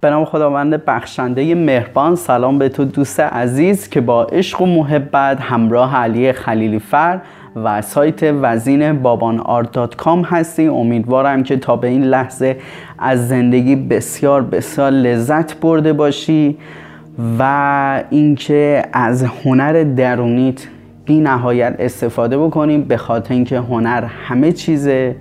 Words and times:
به 0.00 0.10
نام 0.10 0.24
خداوند 0.24 0.84
بخشنده 0.84 1.54
مهربان 1.54 2.16
سلام 2.16 2.58
به 2.58 2.68
تو 2.68 2.84
دوست 2.84 3.20
عزیز 3.20 3.88
که 3.88 4.00
با 4.00 4.24
عشق 4.24 4.62
و 4.62 4.66
محبت 4.66 5.40
همراه 5.40 5.96
علی 5.96 6.32
خلیلی 6.32 6.78
فر 6.78 7.20
و 7.56 7.82
سایت 7.82 8.22
وزین 8.22 9.02
بابان 9.02 9.40
آرت 9.40 9.96
کام 9.96 10.22
هستی. 10.22 10.66
امیدوارم 10.66 11.42
که 11.42 11.56
تا 11.56 11.76
به 11.76 11.88
این 11.88 12.02
لحظه 12.02 12.56
از 12.98 13.28
زندگی 13.28 13.76
بسیار 13.76 14.42
بسیار 14.42 14.90
لذت 14.90 15.60
برده 15.60 15.92
باشی 15.92 16.58
و 17.38 18.02
اینکه 18.10 18.82
از 18.92 19.22
هنر 19.22 19.82
درونیت 19.82 20.66
بی 21.04 21.20
نهایت 21.20 21.76
استفاده 21.78 22.38
بکنیم 22.38 22.82
به 22.82 22.96
خاطر 22.96 23.34
اینکه 23.34 23.58
هنر 23.58 24.04
همه 24.04 24.52
چیزه 24.52 25.16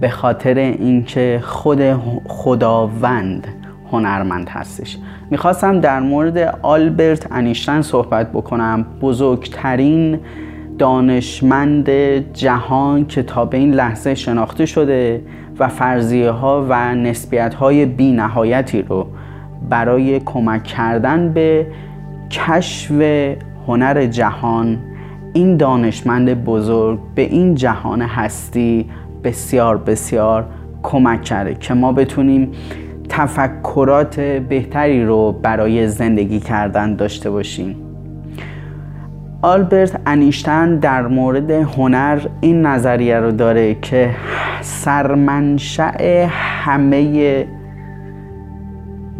به 0.00 0.08
خاطر 0.08 0.54
اینکه 0.54 1.40
خود 1.42 1.80
خداوند 2.28 3.57
هنرمند 3.92 4.48
هستش. 4.48 4.98
می‌خواستم 5.30 5.80
در 5.80 6.00
مورد 6.00 6.58
آلبرت 6.62 7.32
انیشتن 7.32 7.82
صحبت 7.82 8.32
بکنم. 8.32 8.86
بزرگترین 9.00 10.18
دانشمند 10.78 11.90
جهان 12.32 13.06
که 13.06 13.22
تا 13.22 13.44
به 13.44 13.56
این 13.56 13.74
لحظه 13.74 14.14
شناخته 14.14 14.66
شده 14.66 15.22
و 15.58 15.68
فرضیه 15.68 16.30
ها 16.30 16.66
و 16.68 16.94
نسبیت 16.94 17.54
های 17.54 17.86
بی 17.86 18.12
نهایتی 18.12 18.82
رو 18.82 19.06
برای 19.70 20.20
کمک 20.20 20.64
کردن 20.64 21.32
به 21.32 21.66
کشف 22.30 22.90
هنر 23.68 24.06
جهان 24.06 24.78
این 25.32 25.56
دانشمند 25.56 26.44
بزرگ 26.44 26.98
به 27.14 27.22
این 27.22 27.54
جهان 27.54 28.02
هستی 28.02 28.90
بسیار 29.24 29.76
بسیار 29.76 30.46
کمک 30.82 31.22
کرده 31.22 31.54
که 31.54 31.74
ما 31.74 31.92
بتونیم 31.92 32.52
تفکرات 33.18 34.20
بهتری 34.20 35.04
رو 35.04 35.32
برای 35.32 35.88
زندگی 35.88 36.40
کردن 36.40 36.94
داشته 36.94 37.30
باشیم. 37.30 37.76
آلبرت 39.42 40.00
انیشتن 40.06 40.76
در 40.76 41.06
مورد 41.06 41.50
هنر 41.50 42.20
این 42.40 42.66
نظریه 42.66 43.20
رو 43.20 43.32
داره 43.32 43.74
که 43.74 44.10
سرمنشأ 44.60 46.26
همه 46.30 47.46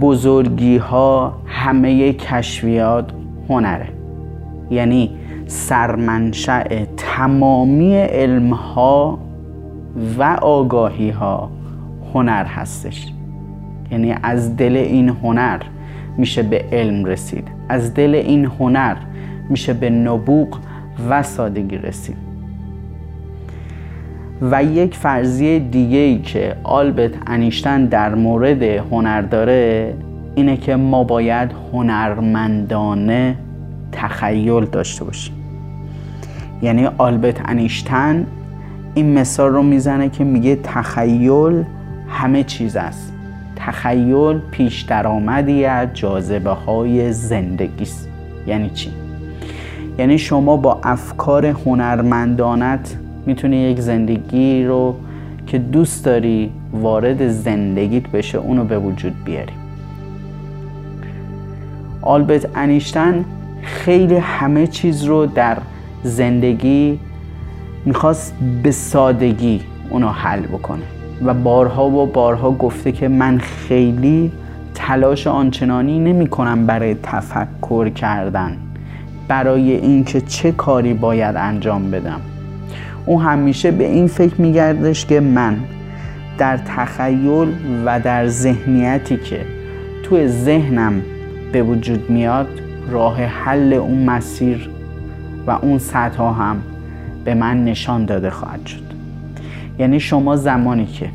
بزرگی 0.01 0.77
ها 0.77 1.35
همه 1.47 2.13
کشفیات 2.13 3.11
هنره. 3.49 3.89
یعنی 4.71 5.11
سرمنشأ 5.47 6.85
تمامی 6.97 7.97
علم 7.97 8.53
ها 8.53 9.19
و 10.19 10.23
آگاهی 10.43 11.11
ها 11.11 11.51
هنر 12.15 12.45
هستش. 12.45 13.18
یعنی 13.91 14.15
از 14.23 14.57
دل 14.57 14.77
این 14.77 15.09
هنر 15.09 15.61
میشه 16.17 16.43
به 16.43 16.65
علم 16.73 17.05
رسید. 17.05 17.49
از 17.69 17.95
دل 17.95 18.15
این 18.15 18.45
هنر 18.45 18.97
میشه 19.49 19.73
به 19.73 19.91
نبوغ 19.91 20.59
و 21.09 21.23
سادگی 21.23 21.77
رسید. 21.79 22.17
و 24.43 24.65
یک 24.65 24.95
فرضیه 24.95 25.59
دیگه 25.59 25.99
ای 25.99 26.19
که 26.19 26.57
آلبرت 26.65 27.13
انیشتن 27.27 27.85
در 27.85 28.15
مورد 28.15 28.63
هنر 28.63 29.23
داره 29.23 29.95
اینه 30.35 30.57
که 30.57 30.77
ما 30.77 31.05
باید 31.05 31.51
هنرمندانه 31.73 33.37
تخیل 33.93 34.65
داشته 34.65 35.05
باشیم. 35.05 35.35
یعنی 36.63 36.87
آلبرت 36.99 37.41
انیشتن 37.45 38.27
این 38.95 39.19
مثال 39.19 39.51
رو 39.51 39.63
می‌زنه 39.63 40.09
که 40.09 40.25
میگه 40.25 40.57
تخیل 40.57 41.65
همه 42.09 42.45
چیز 42.45 42.77
است. 42.77 43.13
تخیل 43.69 44.39
پیش 44.51 44.83
درآمدی 44.83 45.65
از 45.65 45.89
جاذبه 45.95 46.51
های 46.51 47.13
زندگی 47.13 47.83
است 47.83 48.09
یعنی 48.47 48.71
چی؟ 48.71 48.91
یعنی 49.99 50.19
شما 50.19 50.57
با 50.57 50.81
افکار 50.83 51.47
هنرمندانت 51.47 52.97
می‌تونی 53.27 53.57
یک 53.57 53.81
زندگی 53.81 54.65
رو 54.65 54.97
که 55.47 55.59
دوست 55.59 56.05
داری 56.05 56.51
وارد 56.73 57.29
زندگیت 57.29 58.09
بشه 58.09 58.39
اونو 58.39 58.65
به 58.65 58.79
وجود 58.79 59.25
بیاری. 59.25 59.53
آلبرت 62.03 62.49
انیشتن 62.55 63.25
خیلی 63.63 64.17
همه 64.17 64.67
چیز 64.67 65.05
رو 65.05 65.27
در 65.27 65.57
زندگی 66.03 66.99
می‌خواست 67.85 68.35
به 68.63 68.71
سادگی 68.71 69.61
اونو 69.91 70.09
حل 70.09 70.41
بکنه. 70.41 70.98
و 71.25 71.35
بارها 71.35 71.91
و 71.91 72.07
بارها 72.07 72.51
گفته 72.51 72.93
که 72.93 73.09
من 73.09 73.39
خیلی 73.39 74.33
تلاش 74.75 75.27
آنچنانی 75.27 75.99
نمی 75.99 76.27
کنم 76.27 76.67
برای 76.67 76.97
تفکر 77.03 77.89
کردن 77.89 78.57
برای 79.29 79.73
اینکه 79.73 80.21
چه 80.21 80.53
کاری 80.53 80.95
باید 80.95 81.37
انجام 81.37 81.91
بدم. 81.91 82.21
او 83.07 83.23
همیشه 83.23 83.71
به 83.71 83.87
این 83.87 84.07
فکر 84.07 84.41
میگردش 84.41 85.07
که 85.07 85.21
من 85.21 85.57
در 86.39 86.57
تخیل 86.57 87.49
و 87.85 88.01
در 88.01 88.27
ذهنیتی 88.27 89.17
که 89.17 89.41
توی 90.03 90.29
ذهنم 90.29 91.03
به 91.53 91.63
وجود 91.63 92.11
میاد 92.11 92.49
راه 92.91 93.23
حل 93.23 93.73
اون 93.73 94.05
مسیر 94.05 94.71
و 95.47 95.51
اون 95.51 95.79
سطح 95.79 96.23
هم 96.23 96.63
به 97.25 97.35
من 97.35 97.65
نشان 97.65 98.05
داده 98.05 98.31
خواهد 98.31 98.67
شد. 98.67 98.88
یعنی 99.79 100.01
شما 100.01 100.37
زمانی 100.37 100.87
که 100.87 101.09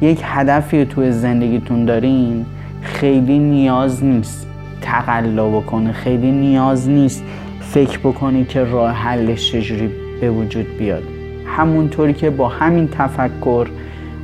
یک 0.00 0.20
هدفی 0.24 0.84
توی 0.84 1.12
زندگیتون 1.12 1.84
دارین 1.84 2.46
خیلی 2.82 3.38
نیاز 3.38 4.04
نیست 4.04 4.46
تقلا 4.80 5.48
بکنه 5.48 5.92
خیلی 5.92 6.32
نیاز 6.32 6.88
نیست 6.88 7.24
فکر 7.60 7.98
بکنی 7.98 8.44
که 8.44 8.64
راه 8.64 8.90
حلش 8.90 9.52
چجوری 9.52 9.90
به 10.20 10.30
وجود 10.30 10.66
بیاد. 10.78 11.02
همونطوری 11.46 12.14
که 12.14 12.30
با 12.30 12.48
همین 12.48 12.88
تفکر 12.88 13.68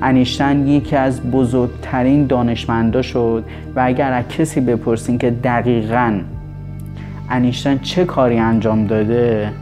انیشتن 0.03 0.67
یکی 0.67 0.97
از 0.97 1.31
بزرگترین 1.31 2.27
دانشمندا 2.27 3.03
شد 3.03 3.45
و 3.77 3.83
اگر 3.85 4.13
از 4.13 4.25
کسی 4.29 4.61
بپرسین 4.61 5.19
که 5.19 5.31
دقیقا 5.31 6.21
انیشتن 7.31 7.79
چه 7.79 8.05
کاری 8.05 8.39
انجام 8.39 8.87
داده 8.87 9.53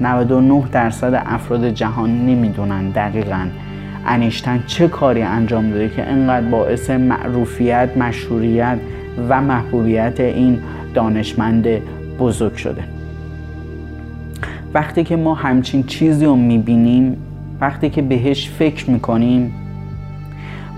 99 0.00 0.62
درصد 0.72 1.22
افراد 1.26 1.68
جهان 1.68 2.26
نمی‌دونن 2.26 2.90
دقیقا 2.90 3.46
انیشتن 4.06 4.64
چه 4.66 4.88
کاری 4.88 5.22
انجام 5.22 5.70
داده 5.70 5.88
که 5.88 6.10
انقدر 6.10 6.46
باعث 6.46 6.90
معروفیت 6.90 7.96
مشهوریت 7.96 8.78
و 9.28 9.42
محبوبیت 9.42 10.20
این 10.20 10.58
دانشمند 10.94 11.66
بزرگ 12.18 12.56
شده. 12.56 12.84
وقتی 14.74 15.04
که 15.04 15.16
ما 15.16 15.34
همچین 15.34 15.82
چیزی 15.82 16.24
رو 16.24 16.36
می‌بینیم 16.36 17.16
وقتی 17.60 17.90
که 17.90 18.02
بهش 18.02 18.50
فکر 18.50 18.90
می‌کنیم 18.90 19.54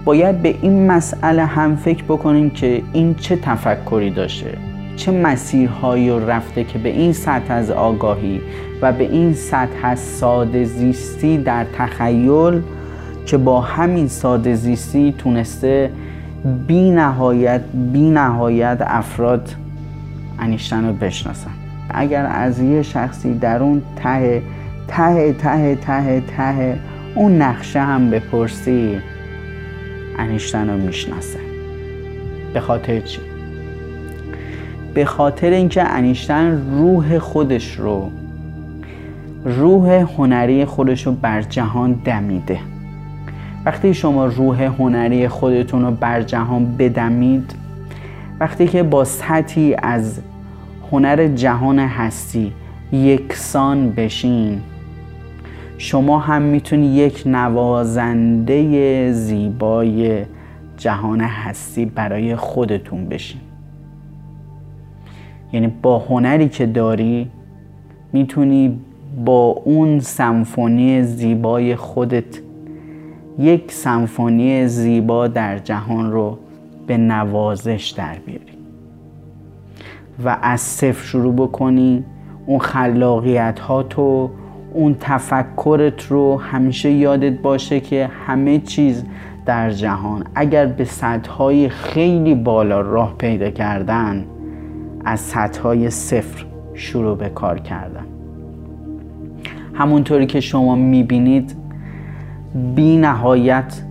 باید 0.05 0.43
به 0.43 0.55
این 0.63 0.87
مسئله 0.91 1.45
هم 1.45 1.77
فکر 1.77 2.05
بکنیم 2.05 2.51
که 2.51 2.83
این 2.93 3.15
چه 3.15 3.37
تفکری 3.37 4.11
داشته. 4.11 4.59
چه 4.97 5.13
مسیرهایی 5.13 6.11
رو 6.11 6.31
رفته 6.31 6.65
که 6.65 6.79
به 6.79 6.89
این 6.89 7.13
سطح 7.13 7.55
از 7.55 7.71
آگاهی 7.71 8.41
و 8.83 8.93
به 8.93 9.05
این 9.05 9.35
سطح 9.35 9.79
از 9.83 9.99
ساده 9.99 10.65
زیستی 10.65 11.39
در 11.39 11.67
تخیل 11.77 12.63
که 13.27 13.37
با 13.37 13.61
همین 13.61 14.09
ساده 14.09 14.55
زیستی 14.55 15.15
تونسته 15.19 15.91
بی 16.67 16.91
نهایت 16.91 17.61
بی 17.93 18.11
نهایت 18.11 18.79
افراد 18.81 19.55
انیشتن 20.39 20.87
رو 20.87 20.93
بشناسن 20.93 21.51
اگر 21.91 22.27
از 22.27 22.61
یه 22.61 22.83
شخصی 22.83 23.39
در 23.39 23.63
اون 23.63 23.83
ته 23.97 24.43
ته 24.89 25.33
ته 25.33 25.77
ته 25.77 26.23
ته 26.37 26.79
اون 27.15 27.43
نقشه 27.43 27.81
هم 27.81 28.11
بپرسی 28.11 28.99
انیشتن 30.19 30.71
رو 30.71 30.77
می‌شناسه 30.77 31.39
به 32.55 32.61
خاطر 32.61 33.01
چی؟ 33.01 33.30
به 34.95 35.05
خاطر 35.05 35.51
اینکه 35.51 35.83
انیشتن 35.83 36.63
روح 36.79 37.19
خودش 37.19 37.77
رو 37.77 38.11
روح 39.45 39.91
هنری 39.91 40.65
خودش 40.65 41.07
رو 41.07 41.13
بر 41.13 41.43
جهان 41.43 41.93
دمیده. 42.05 42.59
وقتی 43.65 43.95
شما 43.95 44.27
روح 44.27 44.63
هنری 44.63 45.29
خودتون 45.29 45.83
رو 45.83 45.91
بر 45.91 46.23
جهان 46.23 46.77
بدمید 46.77 47.55
وقتی 48.41 48.67
که 48.69 48.83
با 48.83 49.05
سطحی 49.05 49.75
از 49.75 50.21
هنر 50.93 51.29
جهان 51.29 51.79
هستی 51.79 52.53
یکسان 52.93 53.91
بشین 53.91 54.61
شما 55.79 56.19
هم 56.19 56.43
می‌تونی 56.43 56.87
یک 56.87 57.23
نوازنده 57.27 59.13
زیبای 59.13 60.25
جهان 60.77 61.21
هستی 61.21 61.85
برای 61.85 62.37
خودتون 62.37 63.09
بشین. 63.09 63.41
یعنی 65.53 65.73
با 65.83 65.99
هنری 65.99 66.49
که 66.49 66.67
داری 66.67 67.31
می‌تونی 68.13 68.81
با 69.25 69.63
اون 69.65 70.01
سمفونی 70.01 71.03
زیبای 71.03 71.77
خودت 71.77 72.41
یک 73.39 73.73
سمفونی 73.73 74.67
زیبا 74.67 75.29
در 75.29 75.59
جهان 75.59 76.13
رو 76.13 76.39
به 76.87 76.97
نوازش 76.97 77.95
در 77.97 78.15
بیاری 78.27 78.45
و 80.25 80.39
از 80.43 80.61
صفر 80.61 81.07
شروع 81.07 81.35
بکنی 81.35 82.05
اون 82.47 82.59
خلاقیت 82.59 83.59
ها 83.59 83.83
تو 83.83 84.31
اون 84.73 84.97
تفکرت 85.01 86.07
رو 86.07 86.37
همیشه 86.37 86.91
یادت 86.91 87.33
باشه 87.33 87.81
که 87.81 88.11
همه 88.27 88.59
چیز 88.59 89.05
در 89.47 89.71
جهان. 89.71 90.25
اگر 90.35 90.67
به 90.67 90.85
سطح 90.85 91.69
خیلی 91.69 92.35
بالا 92.35 92.81
راه 92.81 93.15
پیدا 93.19 93.51
کردن 93.51 94.25
از 95.05 95.21
سطح 95.21 95.89
صفر 95.89 96.45
شروع 96.75 97.17
به 97.17 97.29
کار 97.29 97.59
کردن. 97.59 98.05
همونطوری 99.75 100.27
که 100.27 100.41
شما 100.41 100.75
می‌بینید 100.75 101.57
بی 102.75 102.97
نهایت 102.97 103.83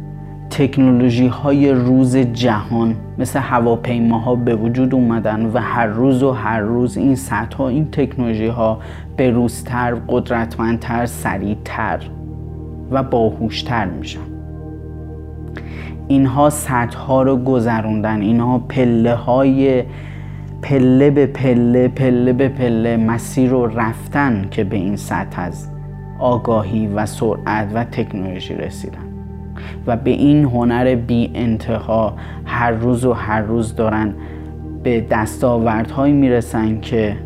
تکنولوژی 0.50 1.27
های 1.27 1.71
روز 1.71 2.17
جهان 2.17 2.95
مثل 3.17 3.39
هواپیماها 3.39 4.35
به 4.35 4.56
وجود 4.56 4.94
اومدن 4.94 5.45
و 5.45 5.57
هر 5.57 5.88
روز 5.88 6.23
و 6.23 6.31
هر 6.31 6.59
روز 6.59 6.97
این 6.97 7.15
سطح 7.15 7.61
این 7.61 7.91
تکنولوژی 7.91 8.47
ها 8.47 8.79
روزتر، 9.19 9.95
قدرتمندتر، 10.07 11.06
سریعتر 11.06 12.00
و 12.91 13.03
باهوشتر 13.03 13.85
میشن. 13.85 14.19
اینها 16.07 16.50
سطح 16.50 16.97
ها 16.97 17.21
رو 17.23 17.38
گذروندن 17.38 18.21
اینها 18.21 18.59
پله 18.59 19.13
های 19.13 19.83
پله 20.61 21.09
به 21.09 21.25
پله 21.25 21.88
پله 21.88 22.33
به 22.33 22.50
پله 22.50 22.97
مسیر 22.97 23.50
رو 23.50 23.65
رفتن 23.65 24.47
که 24.51 24.63
به 24.63 24.77
این 24.77 24.95
سطح 24.95 25.41
از 25.41 25.67
آگاهی 26.19 26.88
و 26.88 27.06
سرعت 27.06 27.67
و 27.73 27.83
تکنولوژی 27.83 28.53
رسیدن. 28.53 28.97
و 29.88 29.97
به 29.97 30.09
این 30.09 30.45
هنر 30.45 30.95
بی 30.95 31.31
انتها 31.35 32.13
هر 32.45 32.71
روز 32.71 33.06
و 33.06 33.13
هر 33.13 33.41
روز 33.41 33.75
دارن 33.75 34.13
به 34.83 35.01
دستاوردهایی 35.01 36.13
می‌رسن 36.13 36.79
که 36.81 37.17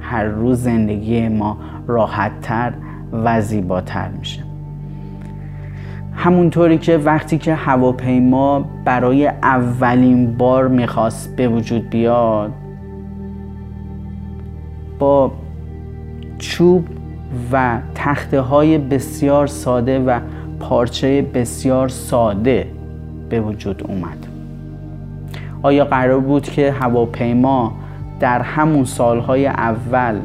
هر 0.00 0.24
روز 0.24 0.62
زندگی 0.62 1.28
ما 1.28 1.58
راحتتر 1.86 2.72
و 3.12 3.40
زیباتر 3.40 4.08
میشه. 4.08 4.42
همونطوری 6.14 6.78
که 6.78 6.96
وقتی 6.96 7.38
که 7.38 7.54
هواپیما 7.54 8.64
برای 8.84 9.26
اولین 9.26 10.36
بار 10.36 10.68
می‌خواست 10.68 11.36
به 11.36 11.48
وجود 11.48 11.90
بیاد 11.90 12.52
با 14.98 15.32
چوب 16.38 16.84
و 17.52 17.78
تخته 17.94 18.40
های 18.40 18.78
بسیار 18.78 19.46
ساده 19.46 19.98
و 19.98 20.20
پارچه 20.60 21.22
بسیار 21.22 21.88
ساده 21.88 22.66
به 23.28 23.40
وجود 23.40 23.84
اومد. 23.88 24.26
آیا 25.62 25.84
قرار 25.84 26.20
بود 26.20 26.42
که 26.42 26.72
هواپیما 26.72 27.72
در 28.20 28.42
همون 28.42 28.84
سالهای 28.84 29.46
اول 29.46 30.20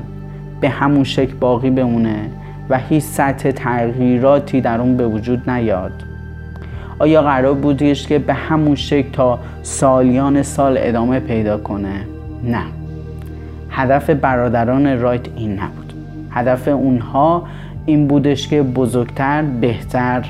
به 0.61 0.69
همون 0.69 1.03
شکل 1.03 1.33
باقی 1.33 1.69
بمونه 1.69 2.29
و 2.69 2.79
هیچ 2.79 3.03
سطح 3.03 3.51
تغییراتی 3.51 4.61
در 4.61 4.81
اون 4.81 4.97
به 4.97 5.07
وجود 5.07 5.49
نیاد؟ 5.49 5.91
آیا 6.99 7.21
قرار 7.21 7.53
بودش 7.53 8.07
که 8.07 8.19
به 8.19 8.33
همون 8.33 8.75
شکل 8.75 9.11
تا 9.11 9.39
سالیان 9.61 10.43
سال 10.43 10.77
ادامه 10.79 11.19
پیدا 11.19 11.57
کنه؟ 11.57 12.05
نه. 12.43 12.82
هدف 13.75 14.09
برادران 14.09 14.99
رایت 14.99 15.27
این 15.35 15.59
نبود. 15.59 15.93
هدف 16.31 16.67
اونها 16.67 17.43
این 17.85 18.07
بودش 18.07 18.47
که 18.47 18.61
بزرگتر 18.63 19.41
بهتر 19.41 20.25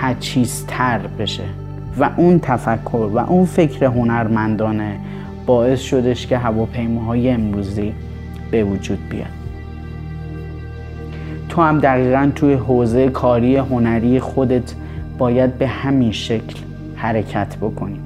تجهیزتر 0.00 0.98
بشه. 1.18 1.42
و 1.98 2.10
اون 2.16 2.38
تفکر 2.38 3.10
و 3.12 3.18
اون 3.18 3.44
فکر 3.44 3.84
هنرمندانه 3.84 4.96
باعث 5.46 5.80
شدش 5.80 6.26
که 6.26 6.38
هواپیماهای 6.38 7.30
امروزی 7.30 7.92
به 8.50 8.64
وجود 8.64 9.08
بیاد. 9.08 9.26
تو 11.48 11.62
هم 11.62 11.78
دقیقا 11.80 12.30
توی 12.34 12.54
حوزه 12.54 13.08
کاری 13.08 13.56
هنری 13.56 14.20
خودت 14.20 14.74
باید 15.18 15.58
به 15.58 15.66
همین 15.66 16.12
شکل 16.12 16.58
حرکت 16.96 17.56
بکنی. 17.56 18.00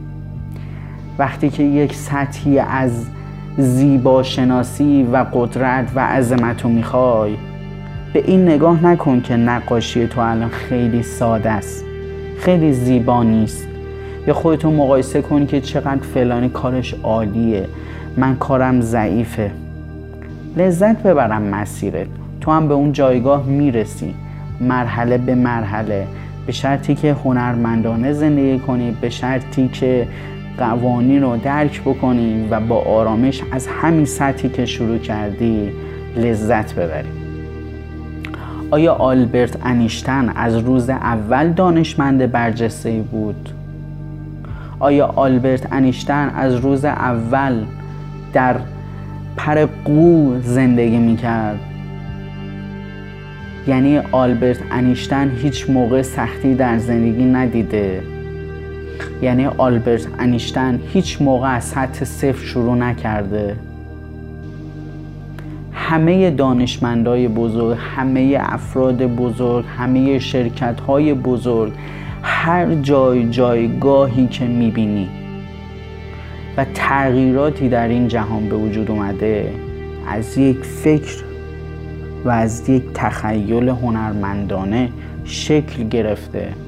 وقتی 1.19 1.51
که 1.51 1.63
یک 1.63 1.95
سطحی 1.95 2.59
از 2.59 3.07
زیبا 3.59 4.23
شناسی 4.23 5.09
و 5.13 5.27
قدرت 5.33 5.89
و 5.95 6.01
عظمت 6.01 6.63
رو 6.63 6.71
می‌خوای. 6.71 7.37
به 8.13 8.23
این 8.27 8.49
نگاه 8.49 8.85
نکن 8.87 9.21
که 9.21 9.37
نقاشی 9.37 10.07
تو 10.07 10.21
الان 10.21 10.49
خیلی 10.49 11.03
ساده 11.03 11.51
است. 11.51 11.85
خیلی 12.39 12.73
زیبا 12.73 13.23
نیست. 13.23 13.69
یا 14.27 14.35
خودتو 14.35 14.71
مقایسه 14.71 15.23
کن 15.23 15.47
که 15.47 15.61
چقدر 15.61 16.03
فلانی 16.15 16.49
کارش 16.49 16.95
عالیه. 17.03 17.67
من 18.17 18.37
کارم 18.37 18.81
ضعیفه. 18.81 19.51
لذت 20.57 21.03
ببرم 21.03 21.43
مسیرت. 21.43 22.07
تو 22.41 22.51
هم 22.51 22.69
به 22.69 22.75
اون 22.75 22.93
جایگاه 22.93 23.47
می‌رسی. 23.47 24.15
مرحله 24.61 25.19
به 25.19 25.35
مرحله. 25.35 26.07
به 26.47 26.53
شرطی 26.53 26.95
که 26.95 27.13
هنرمندانه 27.25 28.13
زندگی 28.13 28.59
کنی 28.59 28.97
به 29.01 29.11
شرطی 29.11 29.69
که 29.69 30.07
قوانین 30.59 31.23
رو 31.23 31.37
درک 31.37 31.81
بکنی 31.81 32.49
و 32.51 32.61
با 32.61 32.83
آرامش 32.83 33.43
از 33.53 33.67
همین 33.67 34.05
سطحی 34.05 34.49
که 34.49 34.67
شروع 34.67 34.99
کردی 34.99 35.71
لذت 36.17 36.75
ببری 36.75 37.09
آیا 38.71 38.93
آلبرت 38.93 39.59
انیشتن 39.65 40.33
از 40.37 40.57
روز 40.57 40.91
اول 40.91 41.53
دانشمند 41.53 42.33
برجسته 42.33 43.05
بود؟ 43.11 43.49
آیا 44.79 45.07
آلبرت 45.07 45.73
انیشتن 45.73 46.33
از 46.37 46.55
روز 46.55 46.85
اول 46.85 47.65
در 48.33 48.57
پر 49.37 49.67
قو 49.85 50.35
زندگی 50.43 50.99
می‌کرد؟ 50.99 51.59
یعنی 53.69 53.99
آلبرت 54.13 54.59
انیشتن 54.71 55.31
هیچ 55.31 55.71
موقع 55.71 56.03
سختی 56.03 56.55
در 56.55 56.79
زندگی 56.79 57.25
ندیده 57.25 58.03
یعنی 59.23 59.47
آلبرت 59.47 60.07
انیشتن 60.19 60.81
هیچ 60.93 61.23
موقع 61.23 61.49
از 61.49 61.65
سطح 61.65 62.05
صفر 62.05 62.45
شروع 62.45 62.77
نکرده. 62.77 63.57
همه 65.73 66.31
دانشمندای 66.31 67.29
بزرگ 67.29 67.79
همه 67.97 68.37
افراد 68.41 69.03
بزرگ 69.03 69.65
همه 69.79 70.19
شرکت 70.19 70.81
های 70.81 71.15
بزرگ 71.15 71.73
هر 72.23 72.75
جای 72.75 73.31
جایگاهی 73.31 74.27
که 74.27 74.45
می‌بینی 74.45 75.09
و 76.57 76.67
تغییراتی 76.75 77.69
در 77.69 77.89
این 77.89 78.09
جهان 78.09 78.49
به 78.49 78.57
وجود 78.57 78.91
اومده 78.91 79.53
از 80.09 80.39
یک 80.39 80.59
فکر 80.65 81.25
و 82.25 82.29
از 82.31 82.69
یک 82.69 82.83
تخیل 82.95 83.69
هنرمندانه 83.69 84.89
شکل 85.25 85.89
گرفته. 85.89 86.66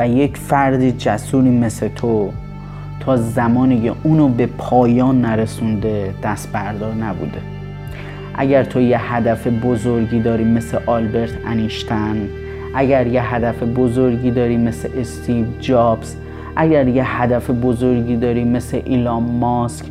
و 0.00 0.08
یک 0.08 0.36
فرد 0.36 0.98
جسوری 0.98 1.50
مثل 1.50 1.88
تو 1.88 2.30
تا 3.00 3.16
زمانی 3.16 3.80
که 3.80 3.92
اونو 4.02 4.28
به 4.28 4.46
پایان 4.46 5.20
نرسونده 5.20 6.14
دست 6.22 6.52
بردار 6.52 6.94
نبوده. 6.94 7.38
اگر 8.34 8.64
تو 8.64 8.80
یه 8.80 9.14
هدف 9.14 9.46
بزرگی 9.46 10.20
داری 10.20 10.44
مثل 10.44 10.78
آلبرت 10.86 11.30
انیشتن 11.46 12.28
اگر 12.74 13.06
یه 13.06 13.34
هدف 13.34 13.62
بزرگی 13.62 14.30
داری 14.30 14.56
مثل 14.56 14.88
استیو 15.00 15.46
جابز 15.60 16.16
اگر 16.56 16.88
یه 16.88 17.20
هدف 17.20 17.50
بزرگی 17.50 18.16
داری 18.16 18.44
مثل 18.44 18.80
ایلان 18.84 19.22
ماسک 19.22 19.84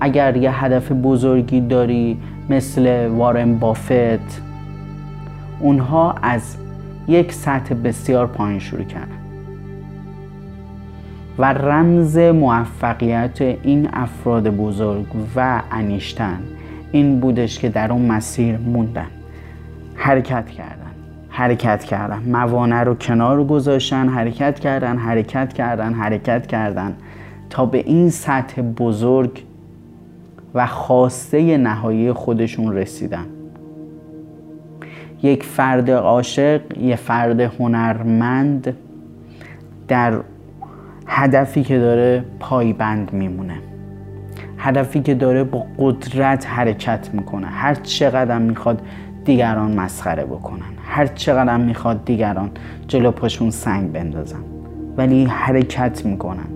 اگر 0.00 0.36
یه 0.36 0.64
هدف 0.64 0.92
بزرگی 0.92 1.60
داری 1.60 2.18
مثل 2.50 3.06
وارن 3.06 3.58
بافت 3.58 4.42
اونها 5.60 6.14
از 6.22 6.56
یک 7.08 7.32
سطح 7.32 7.74
بسیار 7.74 8.26
پایین 8.26 8.58
شروع 8.58 8.84
کردن. 8.84 9.18
و 11.38 11.44
رمز 11.44 12.18
موفقیت 12.18 13.40
این 13.40 13.88
افراد 13.92 14.48
بزرگ 14.48 15.06
و 15.36 15.62
انیشتن 15.70 16.40
این 16.92 17.20
بودش 17.20 17.58
که 17.58 17.68
در 17.68 17.92
اون 17.92 18.06
مسیر 18.06 18.58
موندن. 18.58 19.06
حرکت 19.94 20.46
کردن 20.46 20.76
حرکت 21.28 21.84
کردن. 21.84 22.22
موانع 22.26 22.82
رو 22.82 22.94
کنار 22.94 23.44
گذاشتن 23.44 24.08
حرکت 24.08 24.60
کردن 24.60 24.96
حرکت 24.96 25.52
کردن 25.52 25.92
حرکت 25.94 26.46
کردن. 26.46 26.96
تا 27.50 27.66
به 27.66 27.78
این 27.78 28.10
سطح 28.10 28.62
بزرگ 28.62 29.44
و 30.54 30.66
خواسته 30.66 31.56
نهایی 31.56 32.12
خودشون 32.12 32.72
رسیدن. 32.72 33.26
یک 35.22 35.42
فرد 35.42 35.90
عاشق 35.90 36.78
یه 36.78 36.96
فرد 36.96 37.40
هنرمند 37.40 38.76
در 39.88 40.14
هدفی 41.06 41.62
که 41.62 41.78
داره 41.78 42.24
پایبند 42.40 43.12
میمونه. 43.12 43.54
هدفی 44.58 45.00
که 45.00 45.14
داره 45.14 45.44
با 45.44 45.66
قدرت 45.78 46.46
حرکت 46.46 47.10
می‌کنه. 47.12 47.46
هر 47.46 47.74
چقدر 47.74 48.38
می‌خواد 48.38 48.82
دیگران 49.24 49.80
مسخره 49.80 50.24
بکنن. 50.24 50.72
هر 50.84 51.06
چقدر 51.06 51.56
می‌خواد 51.56 52.04
دیگران 52.04 52.50
جلو 52.88 53.10
پاشون 53.10 53.50
سنگ 53.50 53.92
بندازن. 53.92 54.42
ولی 54.96 55.24
حرکت 55.24 56.06
می‌کنن. 56.06 56.48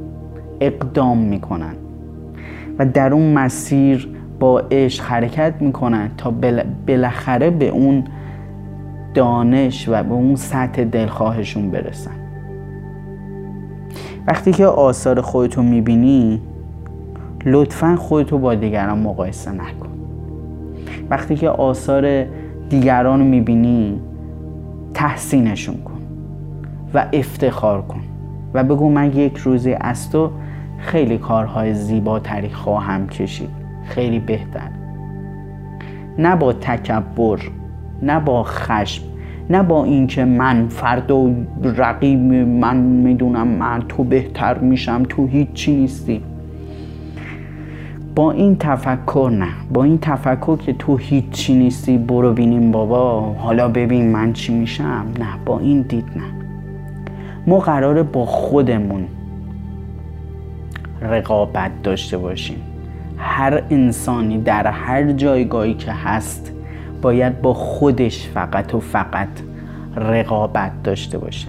اقدام 0.61 1.19
می‌کنن. 1.19 1.75
و 2.79 2.87
در 2.87 3.13
اون 3.13 3.33
مسیر 3.33 4.09
با 4.41 4.63
عشق 4.71 5.05
حرکت 5.05 5.55
می‌کنن 5.61 6.11
تا 6.17 6.31
بالاخره 6.87 7.51
به 7.51 7.69
اون 7.69 8.05
دانش 9.17 9.89
و 9.89 10.03
به 10.03 10.13
اون 10.13 10.37
سطح 10.37 10.85
دلخواهشون 10.85 11.71
برسن. 11.71 12.11
وقتی 14.27 14.53
که 14.53 14.67
آثار 14.67 15.21
خودتو 15.21 15.63
می‌بینی 15.63 16.41
لطفا 17.47 17.97
خودتو 17.97 18.39
با 18.39 18.55
دیگران 18.55 18.99
مقایسه 18.99 19.53
نکن. 19.53 19.89
وقتی 21.11 21.35
که 21.35 21.49
آثار 21.49 22.27
دیگران 22.69 23.19
رو 23.19 23.25
می‌بینی 23.25 24.01
تحسینشون 24.95 25.77
کن 25.77 26.01
و 26.95 27.07
افتخار 27.13 27.83
کن 27.83 28.01
و 28.55 28.65
بگو 28.65 28.91
من 28.91 29.13
یک 29.13 29.37
روزی 29.37 29.77
از 29.81 30.11
تو 30.11 30.31
خیلی 30.79 31.19
کارهای 31.19 31.75
زیباتری 31.75 32.49
خواهم 32.49 33.07
کشید. 33.07 33.51
خیلی 33.85 34.19
بهتر. 34.19 34.71
نه 36.19 36.37
با 36.37 36.53
تکبر 36.53 37.39
نه 38.03 38.21
با 38.21 38.43
خشم 38.43 39.03
نه 39.51 39.63
با 39.63 39.85
اینکه 39.85 40.25
من 40.25 40.69
فردا 40.69 41.31
رقیب 41.63 42.19
من 42.35 42.77
می‌دونم 42.77 43.49
من 43.49 43.83
تو 43.89 44.05
بهتر 44.05 44.59
میشم 44.59 45.03
تو 45.09 45.27
هیچی 45.27 45.77
نیستی. 45.77 46.23
با 48.15 48.33
این 48.33 48.57
تفکر 48.57 49.31
نه. 49.39 49.49
با 49.73 49.85
این 49.85 49.99
تفکر 49.99 50.57
که 50.57 50.73
تو 50.73 50.97
هیچی 50.97 51.55
نیستی 51.55 51.99
برو 51.99 52.33
بینیم 52.33 52.71
بابا. 52.71 53.21
حالا 53.21 53.69
ببین 53.69 54.13
من 54.13 54.33
چی 54.33 54.55
میشم. 54.55 55.07
نه 55.19 55.27
با 55.45 55.59
این 55.59 55.83
دید 55.83 56.07
نه. 56.17 56.23
ما 57.47 57.59
قراره 57.59 58.03
با 58.03 58.27
خودمون 58.27 59.05
رقابت 61.03 61.71
داشته 61.83 62.19
باشیم. 62.19 62.59
هر 63.19 63.63
انسانی 63.71 64.39
در 64.39 64.67
هر 64.67 65.13
جایگاهی 65.13 65.75
که 65.75 65.93
هست 65.93 66.53
باید 67.07 67.43
با 67.43 67.55
خودش 67.55 68.29
فقط 68.29 68.75
و 68.75 68.81
فقط 68.81 69.29
رقابت 69.97 70.73
داشته 70.85 71.19
باشه. 71.19 71.49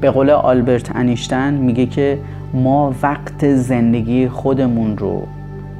به 0.00 0.10
قول 0.10 0.30
آلبرت 0.30 0.96
انیشتن 0.96 1.54
میگه 1.54 1.86
که 1.86 2.18
ما 2.54 2.94
وقت 3.02 3.54
زندگی 3.54 4.28
خودمون 4.28 4.98
رو 4.98 5.26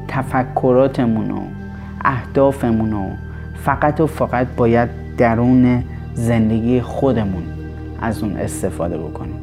تفکراتمون 0.08 1.30
و 1.30 1.40
اهدافمون 2.04 2.90
رو 2.90 3.04
فقط 3.64 4.00
و 4.00 4.06
فقط 4.06 4.46
باید 4.56 4.88
درون 5.16 5.84
زندگی 6.14 6.80
خودمون 6.80 7.42
از 8.00 8.22
اون 8.22 8.36
استفاده 8.36 8.98
بکنیم. 8.98 9.38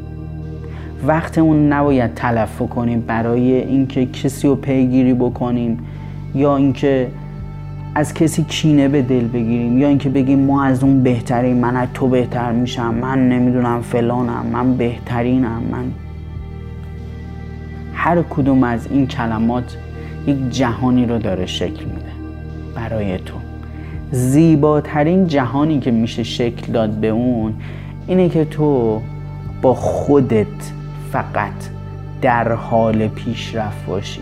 وقتمون 1.07 1.73
نباید 1.73 2.13
تلف 2.13 2.61
کنیم 2.61 3.01
برای 3.01 3.53
اینکه 3.53 4.05
کسی 4.05 4.47
رو 4.47 4.55
پیگیری 4.55 5.13
بکنیم 5.13 5.79
یا 6.35 6.57
اینکه 6.57 7.07
از 7.97 8.13
کسی 8.13 8.43
کینه 8.43 8.87
به 8.87 9.01
دل 9.01 9.27
بگیریم 9.27 9.77
یا 9.77 9.87
اینکه 9.87 10.09
بگیم 10.09 10.39
ما 10.39 10.63
از 10.63 10.83
اون 10.83 11.03
بهترین 11.03 11.57
من 11.57 11.75
از 11.75 11.87
تو 11.93 12.07
بهتر 12.07 12.51
میشم 12.51 12.93
من 12.93 13.29
نمی‌دونم 13.29 13.81
فلانم 13.81 14.45
من 14.51 14.77
بهترینم 14.77 15.61
من 15.71 15.91
هر 17.93 18.21
کدوم 18.21 18.63
از 18.63 18.87
این 18.91 19.07
کلمات 19.07 19.77
یک 20.27 20.49
جهانی 20.49 21.05
رو 21.05 21.17
داره 21.17 21.45
شکل 21.45 21.85
میده 21.85 22.11
برای 22.75 23.17
تو. 23.17 23.35
زیباترین 24.11 25.27
جهانی 25.27 25.79
که 25.79 25.91
میشه 25.91 26.23
شکل 26.23 26.71
داد 26.71 26.89
به 26.89 27.07
اون 27.07 27.53
اینه 28.07 28.29
که 28.29 28.45
تو 28.45 29.01
با 29.61 29.73
خودت 29.73 30.47
فقط 31.11 31.53
در 32.21 32.51
حال 32.51 33.07
پیشرفت 33.07 33.85
باشی. 33.85 34.21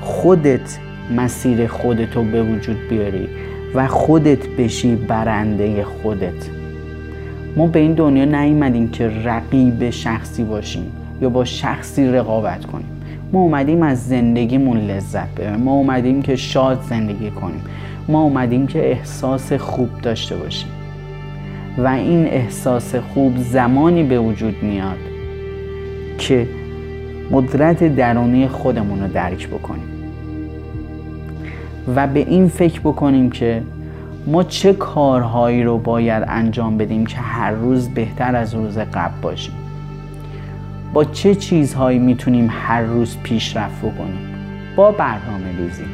خودت 0.00 0.78
مسیر 1.16 1.66
خودتو 1.66 2.22
به 2.22 2.42
وجود 2.42 2.76
بیاری 2.90 3.28
و 3.74 3.86
خودت 3.86 4.48
بشی 4.48 4.96
برنده 4.96 5.84
خودت. 5.84 6.50
ما 7.56 7.66
به 7.66 7.78
این 7.78 7.92
دنیا 7.92 8.24
نیومدیم 8.24 8.88
که 8.88 9.08
رقیب 9.24 9.90
شخصی 9.90 10.44
باشیم 10.44 10.92
یا 11.20 11.28
با 11.28 11.44
شخصی 11.44 12.06
رقابت 12.06 12.66
کنیم. 12.66 12.86
ما 13.32 13.40
اومدیم 13.40 13.82
از 13.82 14.06
زندگیمون 14.06 14.78
لذت 14.78 15.34
ببریم. 15.34 15.60
ما 15.60 15.72
اومدیم 15.72 16.22
که 16.22 16.36
شاد 16.36 16.82
زندگی 16.88 17.30
کنیم. 17.30 17.62
ما 18.08 18.22
اومدیم 18.22 18.66
که 18.66 18.90
احساس 18.90 19.52
خوب 19.52 19.88
داشته 20.02 20.36
باشیم. 20.36 20.70
و 21.78 21.86
این 21.86 22.26
احساس 22.26 22.94
خوب 22.94 23.36
زمانی 23.36 24.02
به 24.02 24.18
وجود 24.18 24.62
میاد 24.62 24.98
که 26.18 26.48
قدرت 27.32 27.96
درونی 27.96 28.48
خودمون 28.48 29.00
رو 29.00 29.08
درک 29.08 29.48
بکنیم. 29.48 29.97
و 31.96 32.06
به 32.06 32.20
این 32.20 32.48
فکر 32.48 32.80
بکنیم 32.80 33.30
که 33.30 33.62
ما 34.26 34.42
چه 34.42 34.72
کارهایی 34.72 35.62
رو 35.62 35.78
باید 35.78 36.24
انجام 36.28 36.78
بدیم 36.78 37.06
که 37.06 37.16
هر 37.16 37.50
روز 37.50 37.88
بهتر 37.88 38.36
از 38.36 38.54
روز 38.54 38.78
قبل 38.78 39.20
باشیم. 39.22 39.54
با 40.92 41.04
چه 41.04 41.34
چیزهایی 41.34 41.98
می‌تونیم 41.98 42.48
هر 42.50 42.82
روز 42.82 43.16
پیشرفت 43.22 43.78
بکنیم؟ 43.78 44.18
با 44.76 44.90
برنامه 44.90 45.56
ریزی. 45.58 45.84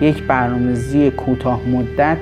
یک 0.00 0.22
برنامه‌ریزی 0.22 1.10
کوتاه 1.10 1.60
مدت 1.68 2.18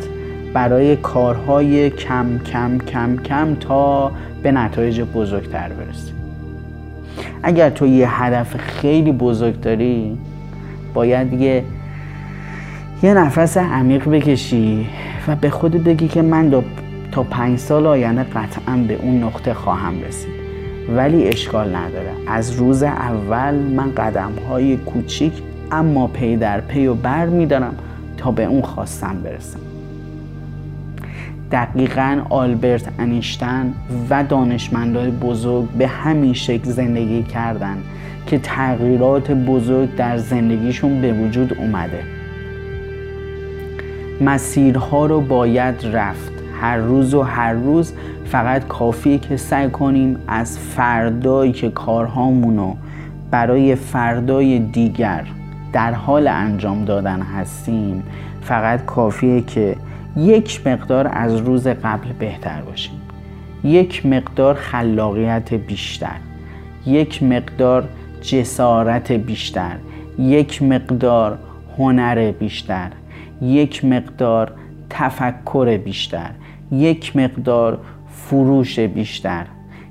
برای 0.55 0.97
کارهای 0.97 1.91
کم 1.91 2.39
کم 2.39 2.79
کم 2.79 3.17
کم 3.17 3.55
تا 3.55 4.13
به 4.43 4.53
نتایج 4.53 5.01
بزرگتر 5.01 5.69
برسیم. 5.69 6.15
اگر 7.43 7.71
تو 7.71 7.87
یه 7.87 8.23
هدف 8.23 8.57
خیلی 8.57 9.13
بزرگ 9.13 9.61
داری 9.61 10.19
باید 10.95 11.33
یه 11.33 11.65
یه 13.02 13.14
نفس 13.14 13.57
عمیق 13.57 14.09
بکشی 14.09 14.87
و 15.28 15.37
به 15.37 15.50
خود 15.50 15.85
بگی 15.85 16.09
که 16.09 16.23
من 16.23 16.64
تا 17.12 17.23
پنج 17.23 17.59
سال 17.59 17.87
آینده 17.87 18.23
قطعا 18.23 18.76
به 18.76 18.95
اون 18.95 19.25
نقطه 19.25 19.55
خواهم 19.55 20.00
رسید. 20.00 20.33
ولی 20.97 21.28
اشکال 21.28 21.76
نداره. 21.76 22.11
از 22.26 22.52
روز 22.52 22.83
اول 22.83 23.55
من 23.55 23.95
قدم 23.95 24.33
های 24.49 24.76
کوچیک 24.76 25.33
اما 25.73 26.07
پی 26.07 26.37
در 26.37 26.61
پی 26.61 26.87
و 26.87 26.95
بر 26.95 27.26
میدارم 27.26 27.75
تا 28.17 28.31
به 28.31 28.45
اون 28.45 28.62
خواستم 28.62 29.23
برسم. 29.25 29.59
دقیقا 31.52 32.23
آلبرت 32.31 32.88
انیشتن 32.99 33.75
و 34.11 34.25
دانشمندان 34.25 35.11
بزرگ 35.11 35.69
به 35.69 35.87
همین 35.87 36.33
شکل 36.33 36.71
زندگی 36.71 37.23
کردن 37.23 37.76
که 38.26 38.38
تغییرات 38.38 39.31
بزرگ 39.31 39.97
در 39.97 40.17
زندگیشون 40.17 41.00
به 41.00 41.12
وجود 41.12 41.55
اومده. 41.59 42.18
مسیرها 44.21 45.07
رو 45.07 45.21
باید 45.21 45.87
رفت. 45.87 46.33
هر 46.61 46.77
روز 46.77 47.15
و 47.15 47.23
هر 47.23 47.53
روز 47.53 47.93
فقط 48.25 48.67
کافیه 48.67 49.19
که 49.19 49.37
سعی 49.37 49.71
کنیم 49.71 50.19
از 50.29 50.59
فردایی 50.59 51.53
که 51.53 51.71
کارهامونو 51.71 52.75
برای 53.31 53.75
فردای 53.75 54.59
دیگر 54.59 55.25
در 55.73 55.93
حال 55.93 56.29
انجام 56.29 56.85
دادن 56.85 57.23
هستیم 57.23 58.03
فقط 58.41 58.85
کافیه 58.85 59.41
که 59.41 59.77
یک 60.17 60.67
مقدار 60.67 61.11
از 61.13 61.37
روز 61.37 61.67
قبل 61.67 62.13
بهتر 62.19 62.61
باشیم. 62.61 63.01
یک 63.65 64.07
مقدار 64.07 64.55
خلاقیت 64.55 65.55
بیشتر. 65.55 66.17
یک 66.87 67.23
مقدار 67.23 67.89
جسارت 68.23 69.13
بیشتر. 69.13 69.77
یک 70.19 70.63
مقدار 70.63 71.39
هنر 71.79 72.33
بیشتر. 72.33 72.91
یک 73.42 73.85
مقدار 73.85 74.52
تفکر 74.90 75.76
بیشتر 75.85 76.30
یک 76.73 77.16
مقدار 77.16 77.78
فروش 78.09 78.78
بیشتر 78.80 79.47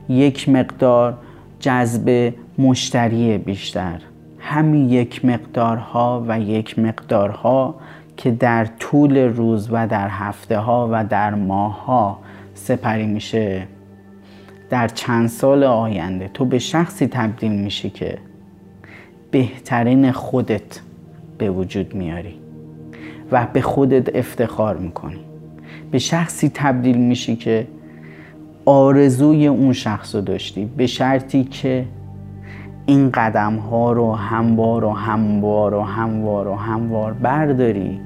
یک 0.10 0.50
مقدار 0.50 1.18
جذب 1.60 2.34
مشتری 2.58 3.38
بیشتر. 3.38 4.02
همین 4.40 4.90
یک 4.90 5.26
مقدارها 5.26 6.26
و 6.28 6.40
یک 6.40 6.80
مقدارها 6.80 7.76
که 8.18 8.32
در 8.32 8.66
طول 8.66 9.18
روز 9.18 9.68
و 9.72 9.88
در 9.88 10.08
هفته 10.10 10.58
ها 10.58 10.90
و 10.92 11.06
در 11.06 11.36
ماه 11.36 11.86
ها 11.86 12.20
سپری 12.54 13.08
میشه. 13.08 13.68
در 14.70 14.88
چند 14.88 15.30
سال 15.30 15.64
آینده 15.64 16.30
تو 16.34 16.46
به 16.46 16.60
شخصی 16.60 17.08
تبدیل 17.08 17.52
میشی 17.52 17.90
که 17.90 18.18
بهترین 19.32 20.12
خودت 20.12 20.80
به 21.38 21.50
وجود 21.50 21.96
میاری. 21.96 22.47
و 23.32 23.48
به 23.54 23.62
خودت 23.62 24.16
افتخار 24.16 24.78
می‌کنی. 24.78 25.20
به 25.92 26.00
شخصی 26.00 26.52
تبدیل 26.54 26.98
میشی 26.98 27.36
که 27.36 27.68
آرزوی 28.66 29.48
اون 29.48 29.74
شخص 29.74 30.16
رو 30.16 30.22
داشتی 30.22 30.66
به 30.78 30.88
شرطی 30.88 31.44
که 31.44 31.86
این 32.86 33.12
قدم 33.12 33.56
ها 33.56 33.92
رو 33.92 34.14
هموار 34.14 34.84
و 34.84 34.92
هموار 34.92 35.74
و 35.74 35.82
هموار 35.82 36.48
و 36.48 36.56
هموار 36.56 37.14
برداری 37.14 38.00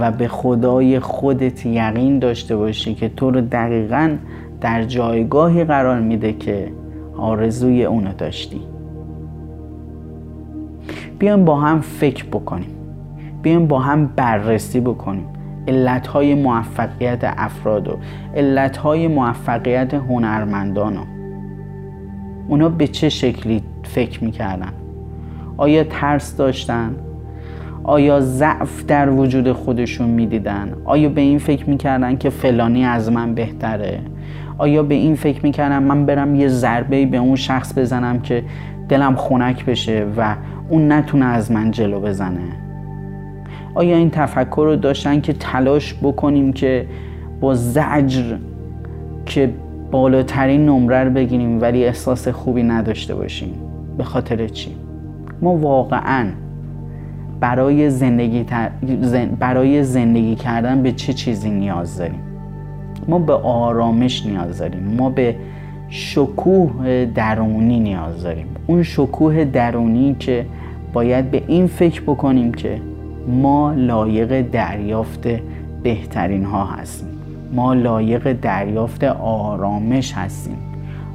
و 0.00 0.12
به 0.12 0.28
خدای 0.28 1.00
خودت 1.00 1.66
یقین 1.66 2.18
داشته 2.18 2.56
باشی 2.56 2.94
که 2.94 3.08
تو 3.08 3.30
رو 3.30 3.40
دقیقا 3.40 4.16
در 4.60 4.84
جایگاهی 4.84 5.64
قرار 5.64 6.00
میده 6.00 6.32
که 6.32 6.72
آرزوی 7.16 7.84
اونو 7.84 8.12
داشتی. 8.12 8.60
بیایم 11.18 11.44
با 11.44 11.56
هم 11.56 11.80
فکر 11.80 12.24
بکنیم. 12.24 12.75
بیایم 13.46 13.66
با 13.66 13.78
هم 13.78 14.06
بررسی 14.06 14.80
بکنیم. 14.80 15.26
علتهای 15.68 16.34
موفقیت 16.34 17.18
افراد 17.22 17.88
و 17.88 17.98
علتهای 18.36 19.08
موفقیت 19.08 19.94
هنرمندان 19.94 20.98
اونا 22.48 22.68
به 22.68 22.86
چه 22.86 23.08
شکلی 23.08 23.62
فکر 23.82 24.24
می‌کردن؟ 24.24 24.72
آیا 25.56 25.84
ترس 25.84 26.36
داشتن؟ 26.36 26.96
آیا 27.84 28.20
ضعف 28.20 28.84
در 28.84 29.10
وجود 29.10 29.52
خودشون 29.52 30.08
می‌دیدن؟ 30.08 30.72
آیا 30.84 31.08
به 31.08 31.20
این 31.20 31.38
فکر 31.38 31.70
می‌کردن 31.70 32.16
که 32.16 32.30
فلانی 32.30 32.84
از 32.84 33.12
من 33.12 33.34
بهتره؟ 33.34 34.00
آیا 34.58 34.82
به 34.82 34.94
این 34.94 35.14
فکر 35.14 35.42
می‌کردم 35.42 35.82
من 35.82 36.06
برم 36.06 36.34
یه 36.34 36.48
ضربه 36.48 37.06
به 37.06 37.16
اون 37.16 37.36
شخص 37.36 37.78
بزنم 37.78 38.20
که 38.20 38.44
دلم 38.88 39.16
خنک 39.16 39.64
بشه 39.64 40.06
و 40.16 40.36
اون 40.68 40.92
نتونه 40.92 41.24
از 41.24 41.52
من 41.52 41.70
جلو 41.70 42.00
بزنه؟ 42.00 42.65
آیا 43.76 43.96
این 43.96 44.10
تفکر 44.10 44.62
رو 44.66 44.76
داشتن 44.76 45.20
که 45.20 45.32
تلاش 45.32 45.94
بکنیم 46.02 46.52
که 46.52 46.86
با 47.40 47.54
زجر 47.54 48.36
که 49.26 49.50
بالاترین 49.90 50.66
نمره 50.66 51.04
رو 51.04 51.10
بگیریم 51.10 51.60
ولی 51.60 51.84
احساس 51.84 52.28
خوبی 52.28 52.62
نداشته 52.62 53.14
باشیم؟ 53.14 53.52
به 53.98 54.04
خاطر 54.04 54.48
چی؟ 54.48 54.76
ما 55.42 55.56
واقعا 55.56 56.26
برای 57.40 57.90
زندگی, 57.90 58.46
برای 59.38 59.84
زندگی 59.84 60.34
کردن 60.34 60.82
به 60.82 60.92
چه 60.92 61.12
چیزی 61.12 61.50
نیاز 61.50 61.98
داریم؟ 61.98 62.20
ما 63.08 63.18
به 63.18 63.32
آرامش 63.32 64.26
نیاز 64.26 64.58
داریم. 64.58 64.94
ما 64.98 65.10
به 65.10 65.36
شکوه 65.88 67.04
درونی 67.14 67.80
نیاز 67.80 68.22
داریم. 68.22 68.46
اون 68.66 68.82
شکوه 68.82 69.44
درونی 69.44 70.16
که 70.18 70.46
باید 70.92 71.30
به 71.30 71.42
این 71.46 71.66
فکر 71.66 72.02
بکنیم 72.02 72.54
که 72.54 72.80
ما 73.26 73.74
لایق 73.74 74.40
دریافت 74.50 75.28
بهترین 75.82 76.44
ها 76.44 76.64
هستیم. 76.64 77.08
ما 77.52 77.74
لایق 77.74 78.32
دریافت 78.32 79.04
آرامش 79.20 80.12
هستیم. 80.12 80.58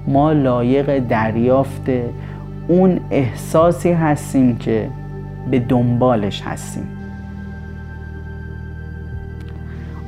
ما 0.08 0.32
لایق 0.32 1.00
دریافت 1.00 1.90
اون 2.68 3.00
احساسی 3.12 3.92
هستیم 3.92 4.58
که 4.58 4.90
به 5.52 5.60
دنبالش 5.60 6.42
هستیم. 6.42 6.88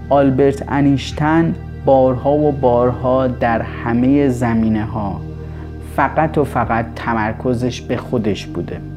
آلبرت 0.09 0.63
انیشتن 0.67 1.55
بارها 1.85 2.31
و 2.33 2.51
بارها 2.51 3.27
در 3.27 3.61
همه 3.61 4.29
زمینه 4.29 4.85
ها 4.85 5.21
فقط 5.95 6.37
و 6.37 6.43
فقط 6.43 6.85
تمرکزش 6.95 7.81
به 7.81 7.97
خودش 7.97 8.45
بوده. 8.45 8.92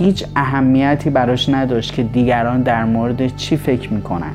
هیچ 0.00 0.24
اهمیتی 0.36 1.10
براش 1.10 1.48
نداشت 1.48 1.94
که 1.94 2.02
دیگران 2.02 2.62
در 2.62 2.84
مورد 2.84 3.36
چی 3.36 3.56
فکر 3.56 3.92
می‌کنن. 3.92 4.32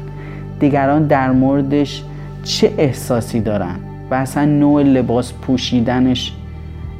دیگران 0.60 1.08
در 1.08 1.32
موردش 1.32 2.04
چه 2.44 2.72
احساسی 2.78 3.40
دارن 3.40 3.76
و 4.12 4.14
اصلا 4.14 4.46
نوع 4.46 4.84
لباس 4.84 5.34
پوشیدنش 5.34 6.34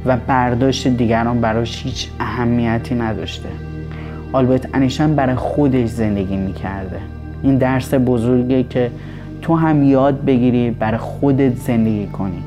و 0.06 0.16
برداشت 0.16 0.88
دیگران 0.88 1.40
براش 1.40 1.82
هیچ 1.84 2.08
اهمیتی 2.20 2.94
نداشته. 2.94 3.48
آلبرت 4.32 4.74
انیشن 4.74 5.14
برای 5.14 5.34
خودش 5.34 5.88
زندگی 5.88 6.36
می‌کرده. 6.36 6.98
این 7.42 7.58
درس 7.58 7.94
بزرگی 7.94 8.62
که 8.64 8.90
تو 9.42 9.54
هم 9.56 9.82
یاد 9.82 10.24
بگیری 10.24 10.70
برای 10.70 10.98
خودت 10.98 11.56
زندگی 11.56 12.06
کنی. 12.06 12.42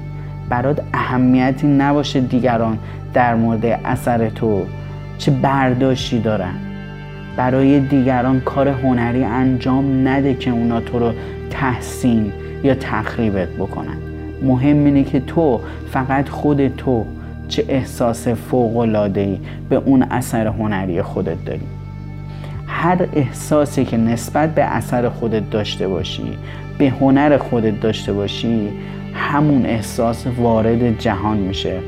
برات 0.50 0.82
اهمیتی 0.94 1.68
نباشه 1.68 2.22
دیگران 2.22 2.78
در 3.14 3.36
مورد 3.36 3.66
اثر 3.66 4.30
تو 4.30 4.62
چه 5.20 5.32
برداشتی 5.32 6.20
دارن. 6.20 6.54
برای 7.38 7.80
دیگران 7.80 8.40
کار 8.40 8.68
هنری 8.68 9.24
انجام 9.24 10.08
نده 10.08 10.34
که 10.34 10.52
اونا 10.52 10.82
تو 10.82 11.00
رو 11.00 11.14
تحسین 11.50 12.34
یا 12.64 12.76
تخریبت 12.76 13.48
بکنن. 13.48 13.98
مهم 14.44 14.86
اینه 14.86 15.04
که 15.04 15.20
تو 15.20 15.60
فقط 15.92 16.30
خود 16.30 16.68
تو 16.68 17.06
چه 17.48 17.66
احساس 17.68 18.28
فوق 18.28 18.78
ای 19.16 19.40
به 19.70 19.76
اون 19.76 20.04
اثر 20.04 20.48
هنری 20.48 21.02
خودت 21.02 21.46
داری. 21.46 21.68
هر 22.68 23.08
احساسی 23.14 23.86
که 23.86 23.98
نسبت 23.98 24.56
به 24.56 24.64
اثر 24.64 25.10
خودت 25.10 25.50
داشته 25.50 25.88
باشی 25.88 26.38
به 26.78 26.90
هنر 26.90 27.38
خودت 27.38 27.82
داشته 27.82 28.14
باشی 28.14 28.70
همون 29.14 29.66
احساس 29.66 30.28
وارد 30.28 31.00
جهان 31.00 31.38
میشه. 31.38 31.80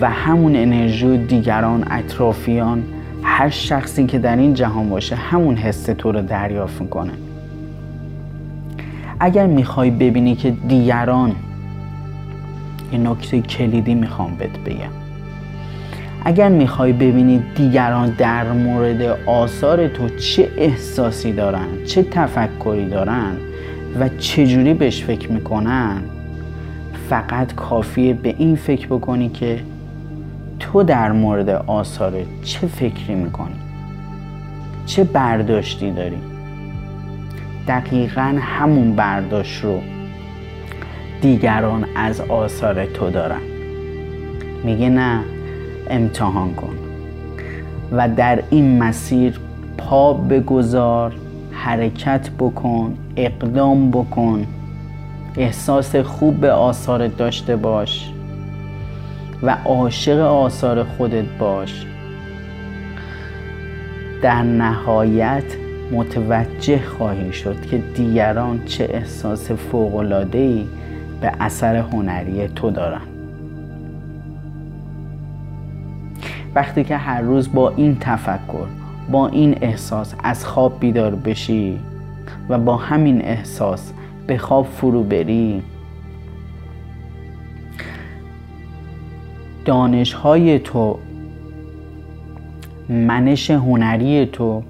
و 0.00 0.10
همون 0.10 0.56
انرژی 0.56 1.18
دیگران 1.18 1.84
اطرافیان 1.90 2.84
هر 3.22 3.50
شخصی 3.50 4.06
که 4.06 4.18
در 4.18 4.36
این 4.36 4.54
جهان 4.54 4.88
باشه 4.88 5.16
همون 5.16 5.56
حس 5.56 5.82
تو 5.82 6.12
رو 6.12 6.22
دریافت 6.22 6.80
می‌کنه. 6.80 7.12
اگر 9.20 9.46
می‌خوای 9.46 9.90
ببینی 9.90 10.34
که 10.34 10.50
دیگران 10.50 11.32
یه 12.92 12.98
نکته 12.98 13.40
کلیدی 13.40 13.94
می‌خوام 13.94 14.34
بهت 14.38 14.58
بگم. 14.58 14.90
اگر 16.24 16.48
می‌خوای 16.48 16.92
ببینی 16.92 17.42
دیگران 17.54 18.10
در 18.10 18.52
مورد 18.52 19.18
آثار 19.26 19.88
تو 19.88 20.08
چه 20.08 20.48
احساسی 20.56 21.32
دارن 21.32 21.84
چه 21.86 22.02
تفکری 22.02 22.88
دارن 22.88 23.32
و 24.00 24.08
چجوری 24.08 24.74
بهش 24.74 25.04
فکر 25.04 25.32
می‌کنن 25.32 26.02
فقط 27.08 27.54
کافیه 27.54 28.14
به 28.14 28.34
این 28.38 28.56
فکر 28.56 28.86
بکنی 28.86 29.28
که 29.28 29.58
تو 30.60 30.82
در 30.82 31.12
مورد 31.12 31.48
آثار 31.48 32.12
چه 32.42 32.66
فکری 32.66 33.14
می‌کنی؟ 33.14 33.54
چه 34.86 35.04
برداشتی 35.04 35.90
داری؟ 35.90 36.18
دقیقا 37.68 38.38
همون 38.40 38.96
برداشت 38.96 39.64
رو 39.64 39.80
دیگران 41.20 41.84
از 41.96 42.20
آثار 42.20 42.86
تو 42.86 43.10
دارن. 43.10 43.40
میگه 44.64 44.88
نه 44.88 45.20
امتحان 45.90 46.54
کن. 46.54 46.76
و 47.92 48.08
در 48.08 48.42
این 48.50 48.78
مسیر 48.78 49.40
پا 49.78 50.12
بگذار 50.12 51.12
حرکت 51.52 52.30
بکن 52.38 52.94
اقدام 53.16 53.90
بکن. 53.90 54.46
احساس 55.36 55.96
خوب 55.96 56.36
به 56.40 56.52
آثار 56.52 57.06
داشته 57.06 57.56
باش. 57.56 58.12
و 59.42 59.56
عاشق 59.64 60.18
آثار 60.18 60.84
خودت 60.84 61.24
باش. 61.38 61.86
در 64.22 64.42
نهایت 64.42 65.44
متوجه 65.92 66.80
خواهی 66.82 67.32
شد 67.32 67.66
که 67.66 67.78
دیگران 67.78 68.64
چه 68.64 68.88
احساس 68.92 69.50
فوقلادهی 69.50 70.68
به 71.20 71.32
اثر 71.40 71.76
هنری 71.76 72.48
تو 72.48 72.70
دارن. 72.70 73.00
وقتی 76.54 76.84
که 76.84 76.96
هر 76.96 77.20
روز 77.20 77.52
با 77.52 77.70
این 77.76 77.96
تفکر 78.00 78.66
با 79.10 79.28
این 79.28 79.58
احساس 79.60 80.14
از 80.24 80.46
خواب 80.46 80.80
بیدار 80.80 81.14
بشی 81.14 81.78
و 82.48 82.58
با 82.58 82.76
همین 82.76 83.24
احساس 83.24 83.92
به 84.26 84.38
خواب 84.38 84.66
فرو 84.66 85.02
بری 85.02 85.62
دانش 89.70 90.12
های 90.12 90.58
تو 90.58 90.98
منش 92.88 93.50
هنری 93.50 94.26
تو 94.26 94.62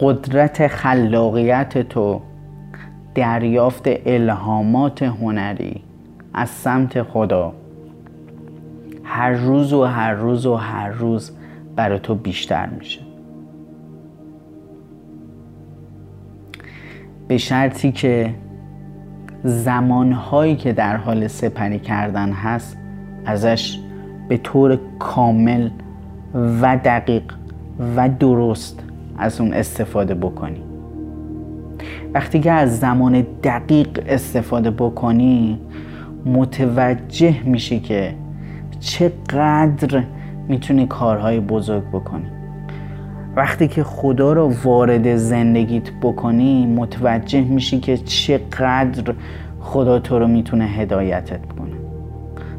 قدرت 0.00 0.66
خلاقیت 0.66 1.88
تو 1.88 2.20
دریافت 3.14 3.82
الهامات 3.86 5.02
هنری 5.02 5.82
از 6.34 6.48
سمت 6.48 7.02
خدا. 7.02 7.52
هر 9.04 9.30
روز 9.30 9.72
و 9.72 9.84
هر 9.84 10.14
روز 10.14 10.46
و 10.46 10.54
هر 10.54 10.88
روز 10.88 11.32
برای 11.76 11.98
تو 11.98 12.14
بیشتر 12.14 12.66
میشه. 12.66 13.00
به 17.28 17.38
شرطی 17.38 17.92
که 17.92 18.34
زمانهایی 19.44 20.56
که 20.56 20.72
در 20.72 20.96
حال 20.96 21.26
سپری 21.26 21.78
کردن 21.78 22.32
هست 22.32 22.76
ازش 23.26 23.78
به 24.28 24.36
طور 24.36 24.78
کامل 24.98 25.70
و 26.34 26.78
دقیق 26.84 27.22
و 27.96 28.08
درست 28.08 28.82
از 29.18 29.40
اون 29.40 29.52
استفاده 29.52 30.14
بکنی. 30.14 30.62
وقتی 32.14 32.40
که 32.40 32.52
از 32.52 32.80
زمان 32.80 33.26
دقیق 33.42 34.04
استفاده 34.06 34.70
بکنی 34.70 35.60
متوجه 36.26 37.42
میشی 37.44 37.80
که 37.80 38.14
چقدر 38.80 40.04
می‌تونی 40.48 40.86
کارهای 40.86 41.40
بزرگ 41.40 41.82
بکنی. 41.92 42.39
وقتی 43.36 43.68
که 43.68 43.84
خدا 43.84 44.32
رو 44.32 44.52
وارد 44.64 45.16
زندگیت 45.16 45.90
بکنی 46.02 46.66
متوجه 46.66 47.40
میشی 47.40 47.80
که 47.80 47.96
چقدر 47.96 49.14
خدا 49.60 49.98
تو 49.98 50.18
رو 50.18 50.26
می‌تونه 50.26 50.64
هدایتت 50.64 51.46
کنه 51.46 51.70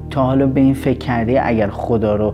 تا 0.09 0.23
حالا 0.23 0.47
به 0.47 0.61
این 0.61 0.73
فکر 0.73 0.97
کردی 0.97 1.37
اگر 1.37 1.69
خدا 1.69 2.15
رو 2.15 2.33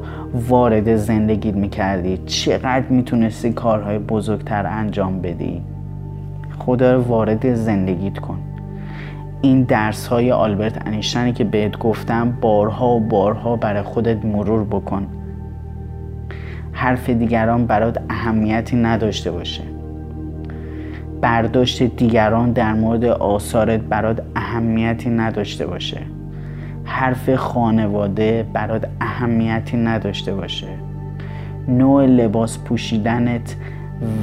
وارد 0.50 0.96
زندگیت 0.96 1.56
می‌کردی 1.56 2.18
چقدر 2.18 2.86
می‌تونستی 2.90 3.54
کارهای 3.54 4.00
بزرگتر 4.00 4.66
انجام 4.66 5.22
بدی؟ 5.22 5.62
خدا 6.60 6.94
رو 6.94 7.02
وارد 7.02 7.54
زندگیت 7.56 8.20
کن. 8.20 8.40
این 9.42 9.64
درس 9.64 10.08
های 10.08 10.32
آلبرت 10.32 10.88
انیشتنی 10.88 11.34
که 11.34 11.44
بهت 11.44 11.80
گفتم 11.80 12.38
بارها 12.42 12.90
و 12.90 13.00
بارها 13.00 13.56
برای 13.56 13.82
خودت 13.82 14.26
مرور 14.26 14.64
بکن. 14.64 15.08
حرف 16.78 17.10
دیگران 17.10 17.66
برات 17.66 17.98
اهمیتی 18.10 18.76
نداشته 18.76 19.32
باشه. 19.32 19.64
برداشت 21.22 21.84
دیگران 21.84 22.52
در 22.52 22.74
مورد 22.74 23.06
آثارت 23.06 23.80
برات 23.80 24.22
اهمیتی 24.36 25.10
نداشته 25.10 25.68
باشه. 25.68 25.98
حرف 26.84 27.36
خانواده 27.36 28.46
برات 28.54 28.88
اهمیتی 29.02 29.78
نداشته 29.78 30.34
باشه. 30.34 30.68
نوع 31.68 32.06
لباس 32.06 32.60
پوشیدنت 32.60 33.56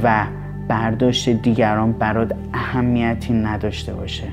و 0.05 0.25
برداشت 0.69 1.29
دیگران 1.29 1.93
برات 1.93 2.33
اهمیتی 2.53 3.33
نداشته 3.33 3.95
باشه. 3.95 4.27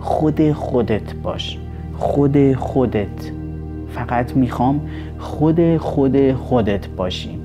خود 0.00 0.52
خودت 0.52 1.14
باش. 1.14 1.58
خود 1.98 2.54
خودت. 2.54 3.32
فقط 3.94 4.36
می‌خوام 4.36 4.80
خود 5.18 5.76
خود 5.76 6.32
خودت 6.32 6.88
باشی. 6.88 7.43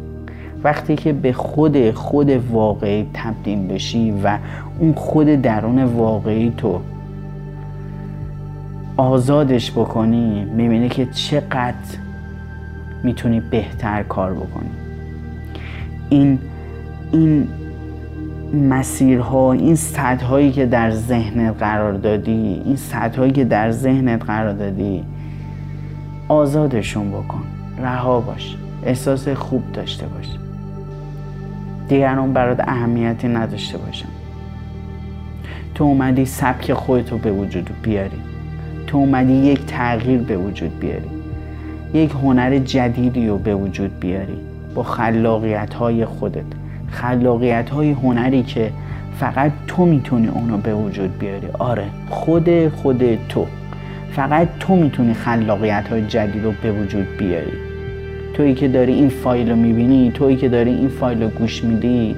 وقتی 0.64 0.96
که 0.96 1.14
به 1.14 1.34
خود 1.34 1.92
خود 1.92 2.30
واقعی 2.30 3.08
تبدیل 3.14 3.68
بشی 3.68 4.14
و 4.24 4.38
اون 4.80 4.94
خود 4.94 5.28
درون 5.28 5.84
واقعی 5.84 6.54
تو 6.58 6.80
آزادش 8.98 9.72
بکنی 9.72 10.46
می‌بینی 10.46 10.90
که 10.90 11.06
چقدر 11.06 11.74
می‌تونی 13.04 13.40
بهتر 13.40 14.04
کار 14.04 14.34
بکنی. 14.34 14.70
این 16.10 16.40
این 17.12 17.48
مسیرها 18.54 19.54
این 19.54 19.78
هایی 20.30 20.52
که 20.52 20.66
در 20.66 20.92
ذهنت 20.92 21.56
قرار 21.60 21.94
دادی 21.94 22.62
این 22.66 22.78
هایی 23.18 23.32
که 23.32 23.44
در 23.44 23.72
ذهنت 23.72 24.26
قرار 24.26 24.54
دادی 24.54 25.04
آزادشون 26.28 27.12
بکن. 27.12 27.44
رها 27.82 28.20
باش. 28.20 28.58
احساس 28.86 29.30
خوب 29.30 29.72
داشته 29.74 30.06
باش. 30.06 30.49
دیگران 31.90 32.34
برات 32.34 32.60
اهمیتی 32.68 33.28
نداشته 33.28 33.78
باشن 33.78 34.08
تو 35.76 35.84
اومدی 35.84 36.26
سبک 36.26 36.74
خودتو 36.74 37.18
به 37.18 37.32
وجود 37.32 37.70
بیاری. 37.84 38.18
تو 38.88 38.98
اومدی 38.98 39.34
یک 39.34 39.66
تغییر 39.66 40.22
به 40.22 40.38
وجود 40.38 40.80
بیاری. 40.80 41.10
یک 41.94 42.12
هنر 42.12 42.58
جدیدی 42.58 43.28
رو 43.28 43.38
به 43.38 43.56
وجود 43.56 44.00
بیاری. 44.00 44.38
با 44.76 44.84
خلاقیت 44.84 45.74
های 45.74 46.06
خودت. 46.06 46.46
خلاقیت 46.92 47.70
های 47.70 47.92
هنری 47.92 48.44
که 48.44 48.72
فقط 49.20 49.52
تو 49.68 49.86
می‌تونی 49.86 50.28
اونو 50.28 50.58
به 50.58 50.74
وجود 50.74 51.20
بیاری. 51.20 51.48
آره 51.60 51.86
خود 52.10 52.68
خود 52.68 53.28
تو. 53.30 53.46
فقط 54.12 54.48
تو 54.60 54.76
می‌تونی 54.76 55.14
خلاقیت 55.14 55.88
های 55.88 56.08
جدید 56.08 56.44
رو 56.44 56.54
به 56.64 56.72
وجود 56.72 57.18
بیاری. 57.18 57.69
تویی 58.40 58.54
که 58.54 58.68
داری 58.68 58.94
این 58.94 59.10
فایل 59.10 59.50
رو 59.50 59.56
می‌بینی 59.56 60.12
تویی 60.14 60.38
که 60.38 60.50
داری 60.50 60.70
این 60.70 60.90
فایل 60.90 61.24
رو 61.24 61.30
گوش 61.30 61.64
میدی 61.64 62.16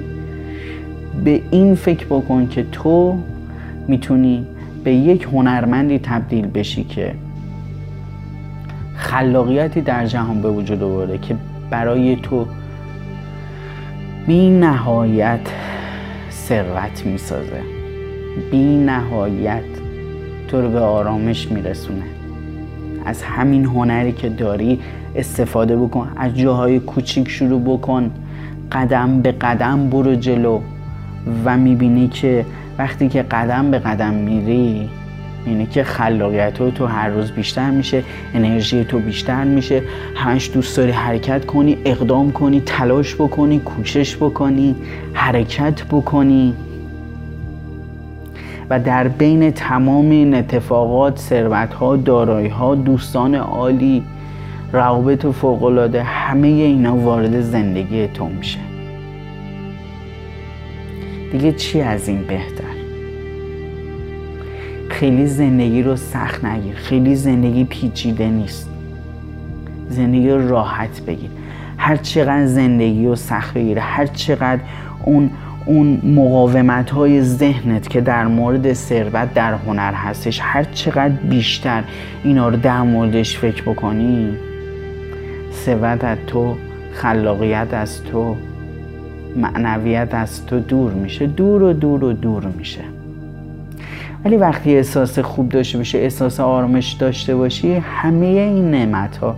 به 1.24 1.40
این 1.50 1.74
فکر 1.74 2.06
بکن 2.06 2.48
که 2.48 2.64
تو 2.72 3.18
می‌تونی 3.88 4.46
به 4.84 4.92
یک 4.94 5.22
هنرمندی 5.22 5.98
تبدیل 5.98 6.46
بشی 6.46 6.84
که 6.84 7.14
خلاقیتی 8.96 9.80
در 9.80 10.06
جهان 10.06 10.42
به 10.42 10.50
وجود 10.50 10.82
آورده 10.82 11.18
که 11.18 11.36
برای 11.70 12.16
تو 12.16 12.46
بی 14.26 14.50
نهایت 14.50 15.48
ثروت 16.30 17.06
می‌سازه. 17.06 17.62
بی 18.50 18.76
نهایت 18.76 19.64
تو 20.48 20.60
رو 20.60 20.70
به 20.70 20.80
آرامش 20.80 21.50
میرسونه. 21.50 22.04
از 23.04 23.22
همین 23.22 23.64
هنری 23.64 24.12
که 24.12 24.28
داری 24.28 24.78
استفاده 25.16 25.76
بکن. 25.76 26.08
از 26.16 26.36
جاهای 26.36 26.78
کوچیک 26.78 27.28
شروع 27.28 27.60
بکن. 27.60 28.10
قدم 28.72 29.22
به 29.22 29.32
قدم 29.32 29.90
برو 29.90 30.14
جلو 30.14 30.60
و 31.44 31.56
می‌بینی 31.56 32.08
که 32.08 32.44
وقتی 32.78 33.08
که 33.08 33.22
قدم 33.22 33.70
به 33.70 33.78
قدم 33.78 34.14
میری 34.14 34.88
اینه 35.46 35.66
که 35.66 35.84
خلاقیت 35.84 36.74
تو 36.74 36.86
هر 36.86 37.08
روز 37.08 37.32
بیشتر 37.32 37.70
میشه 37.70 38.02
انرژی 38.34 38.84
تو 38.84 38.98
بیشتر 38.98 39.44
میشه. 39.44 39.82
همش 40.14 40.50
دوست 40.54 40.76
داری 40.76 40.90
حرکت 40.90 41.46
کنی 41.46 41.76
اقدام 41.84 42.32
کنی 42.32 42.60
تلاش 42.60 43.14
بکنی 43.14 43.58
کوشش 43.58 44.16
بکنی 44.16 44.76
حرکت 45.12 45.84
بکنی. 45.84 46.54
و 48.70 48.80
در 48.80 49.08
بین 49.08 49.50
تمام 49.50 50.10
این 50.10 50.34
اتفاقات 50.34 51.18
ثروت 51.18 51.74
ها 51.74 51.96
دارایی 51.96 52.48
ها 52.48 52.74
دوستان 52.74 53.34
عالی 53.34 54.02
روابط 54.72 55.26
فوقالعاده 55.26 56.02
همه 56.02 56.48
اینا 56.48 56.96
وارد 56.96 57.40
زندگی 57.40 58.08
تو 58.08 58.26
میشه. 58.26 58.58
دیگه 61.32 61.52
چی 61.52 61.80
از 61.80 62.08
این 62.08 62.22
بهتر؟ 62.22 62.64
خیلی 64.88 65.26
زندگی 65.26 65.82
رو 65.82 65.96
سخت 65.96 66.44
نگیر. 66.44 66.74
خیلی 66.74 67.14
زندگی 67.14 67.64
پیچیده 67.64 68.28
نیست. 68.28 68.70
زندگی 69.88 70.30
رو 70.30 70.48
راحت 70.48 71.00
بگیر. 71.00 71.30
هر 71.78 71.96
چقدر 71.96 72.46
زندگی 72.46 73.06
رو 73.06 73.16
سخت 73.16 73.54
بگیره 73.54 73.82
هر 73.82 74.06
چقدر 74.06 74.60
اون 75.04 75.30
اون 75.66 76.00
مقاومت 76.04 76.90
های 76.90 77.22
ذهنت 77.22 77.88
که 77.88 78.00
در 78.00 78.26
مورد 78.26 78.72
ثروت 78.72 79.34
در 79.34 79.54
هنر 79.54 79.92
هستش 79.92 80.40
هر 80.42 80.64
چقدر 80.64 81.08
بیشتر 81.08 81.84
اینا 82.24 82.48
رو 82.48 82.56
در 82.56 82.82
موردش 82.82 83.38
فکر 83.38 83.62
بکنی 83.62 84.36
ثروت 85.52 86.04
از 86.04 86.18
تو 86.26 86.54
خلاقیت 86.92 87.68
از 87.72 88.04
تو 88.04 88.36
معنویت 89.36 90.14
از 90.14 90.46
تو 90.46 90.60
دور 90.60 90.92
میشه. 90.92 91.26
دور 91.26 91.62
و 91.62 91.72
دور 91.72 92.04
و 92.04 92.12
دور 92.12 92.44
میشه. 92.44 92.80
ولی 94.24 94.36
وقتی 94.36 94.76
احساس 94.76 95.18
خوب 95.18 95.48
داشته 95.48 95.78
باشی 95.78 95.98
احساس 95.98 96.40
آرامش 96.40 96.92
داشته 96.92 97.36
باشی 97.36 97.74
همه 97.74 98.26
این 98.26 98.70
نعمت 98.70 99.16
ها 99.16 99.36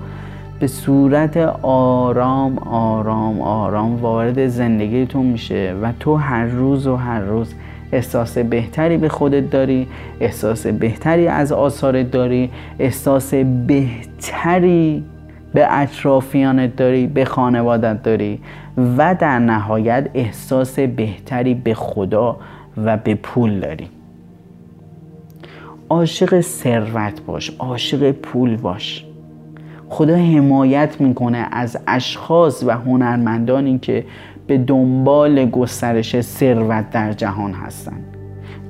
به 0.60 0.66
صورت 0.66 1.36
آرام 1.62 2.58
آرام 2.58 3.40
آرام 3.40 3.96
وارد 3.96 4.46
زندگیتون 4.46 5.26
میشه 5.26 5.74
و 5.82 5.92
تو 6.00 6.16
هر 6.16 6.46
روز 6.46 6.86
و 6.86 6.96
هر 6.96 7.20
روز 7.20 7.54
احساس 7.92 8.38
بهتری 8.38 8.96
به 8.96 9.08
خودت 9.08 9.50
داری 9.50 9.86
احساس 10.20 10.66
بهتری 10.66 11.28
از 11.28 11.52
آثارت 11.52 12.10
داری 12.10 12.50
احساس 12.78 13.34
بهتری 13.66 15.02
به 15.54 15.66
اطرافیانت 15.70 16.76
داری 16.76 17.06
به 17.06 17.24
خانوادت 17.24 18.02
داری 18.02 18.40
و 18.98 19.16
در 19.18 19.38
نهایت 19.38 20.10
احساس 20.14 20.78
بهتری 20.78 21.54
به 21.54 21.74
خدا 21.74 22.36
و 22.76 22.96
به 22.96 23.14
پول 23.14 23.60
داری. 23.60 23.88
عاشق 25.88 26.40
ثروت 26.40 27.20
باش 27.26 27.50
عاشق 27.58 28.12
پول 28.12 28.56
باش. 28.56 29.04
خدا 29.88 30.16
حمایت 30.16 31.00
می‌کنه 31.00 31.48
از 31.52 31.78
اشخاص 31.86 32.64
و 32.66 32.70
هنرمندانی 32.70 33.78
که 33.78 34.04
به 34.46 34.58
دنبال 34.58 35.50
گسترش 35.50 36.20
ثروت 36.20 36.90
در 36.90 37.12
جهان 37.12 37.52
هستند 37.52 38.04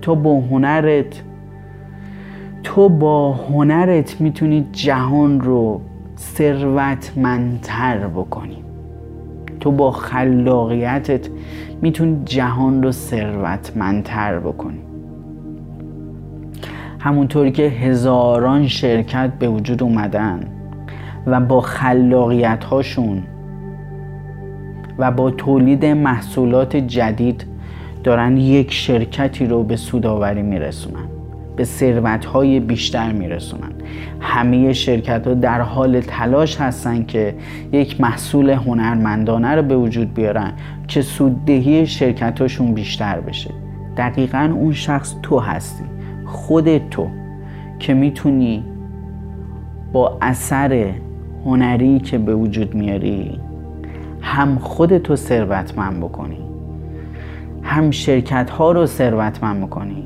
تو 0.03 0.15
با 0.15 0.41
هنرت 0.41 1.23
تو 2.63 2.89
با 2.89 3.33
هنرت 3.33 4.21
می‌تونی 4.21 4.67
جهان 4.73 5.41
رو 5.41 5.81
ثروتمندتر 6.25 7.99
بکنی. 8.09 8.65
تو 9.61 9.71
با 9.71 9.91
خلاقیتت 9.91 11.29
می‌تونی 11.83 12.23
جهان 12.25 12.83
رو 12.83 12.93
ثروتمندتر 12.93 14.39
بکنی. 14.39 14.79
همونطوری 16.99 17.53
که 17.53 17.63
هزاران 17.63 18.69
شرکت 18.69 19.33
به 19.39 19.49
وجود 19.49 19.83
اومدن 19.83 20.41
و 21.27 21.41
با 21.41 21.61
خلاقیت 21.61 22.65
هاشون 22.65 23.23
و 24.99 25.13
با 25.13 25.31
تولید 25.31 25.85
محصولات 25.87 26.77
جدید 26.77 27.47
دارن 28.05 28.37
یک 28.37 28.73
شرکتی 28.73 29.47
رو 29.47 29.63
به 29.63 29.77
سوداوری 29.77 30.43
میرسونن. 30.43 31.14
به 31.57 31.65
ثروت 31.65 32.25
های 32.25 32.61
بیشتر 32.61 33.13
میرسونن. 33.13 33.73
همه 34.21 34.73
شرکت 34.73 35.27
ها 35.27 35.35
در 35.35 35.61
حال 35.61 36.01
تلاش 36.01 36.61
هستن 36.61 37.05
که 37.05 37.35
یک 37.73 38.01
محصول 38.01 38.51
هنرمندانه 38.51 39.49
رو 39.49 39.63
به 39.63 39.77
وجود 39.77 40.15
بیارن 40.15 40.53
که 40.89 41.03
سوددهی 41.03 41.87
شرکت 41.87 42.41
هاشون 42.41 42.75
بیشتر 42.75 43.21
بشه. 43.21 43.51
دقیقا 43.97 44.51
اون 44.55 44.73
شخص 44.73 45.15
تو 45.23 45.39
هستی 45.39 45.85
خود 46.25 46.89
تو 46.89 47.09
که 47.79 47.95
می‌تونی 47.95 48.65
با 49.93 50.19
اثر 50.21 50.93
هنری 51.45 52.01
که 52.01 52.19
به 52.19 52.35
وجود 52.35 52.75
میاری 52.75 53.41
هم 54.21 54.59
خودتو 54.59 55.17
ثروتمند 55.17 56.01
بکنی 56.01 56.39
هم 57.63 57.91
شرکت 57.91 58.51
ها 58.51 58.73
رو 58.73 58.87
ثروتمند 58.87 59.67
بکنی. 59.67 60.05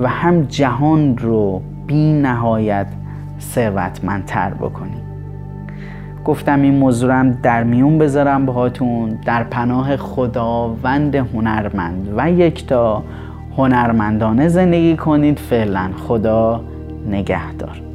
و 0.00 0.08
هم 0.08 0.42
جهان 0.42 1.18
رو 1.18 1.62
بی 1.86 2.12
نهایت 2.12 2.86
ثروتمندتر 3.40 4.54
بکنی 4.54 5.00
گفتم 6.24 6.62
این 6.62 6.74
موضوع 6.74 7.12
هم 7.12 7.30
در 7.30 7.64
میون 7.64 7.98
بذارم 7.98 8.46
باهاتون 8.46 9.18
در 9.24 9.44
پناه 9.44 9.96
خداوند 9.96 11.14
هنرمند 11.14 12.14
و 12.16 12.30
یکتا. 12.30 13.02
هنرمندانه 13.56 14.48
زندگی 14.48 14.96
کنید 14.96 15.38
فعلا 15.38 15.90
خدا 16.06 16.64
نگهدار. 17.10 17.89